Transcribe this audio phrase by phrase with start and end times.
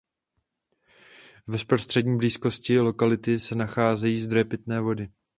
[1.47, 5.07] V bezprostřední blízkosti lokality se nacházejí zdroje pitné vody.